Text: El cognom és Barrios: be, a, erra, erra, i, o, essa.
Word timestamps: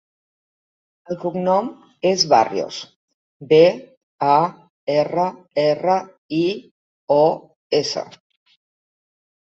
El 1.13 1.17
cognom 1.23 1.67
és 2.11 2.23
Barrios: 2.31 2.79
be, 3.53 3.61
a, 4.31 4.37
erra, 4.97 5.27
erra, 5.67 5.99
i, 6.39 6.43
o, 7.19 7.23
essa. 7.85 8.07